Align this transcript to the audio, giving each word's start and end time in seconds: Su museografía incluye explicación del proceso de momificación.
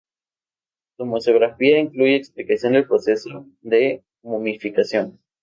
Su 0.97 1.05
museografía 1.05 1.77
incluye 1.77 2.15
explicación 2.15 2.73
del 2.73 2.87
proceso 2.87 3.45
de 3.61 4.03
momificación. 4.23 5.19